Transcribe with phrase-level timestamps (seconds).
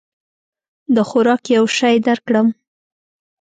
[0.95, 2.47] د خوراک یو شی درکړم؟